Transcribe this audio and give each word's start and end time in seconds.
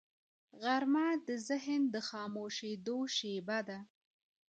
غرمه 0.63 1.07
د 1.27 1.29
ذهن 1.47 1.81
د 1.93 1.95
خاموشیدو 2.07 2.97
شیبه 3.15 3.59
ده 3.67 3.79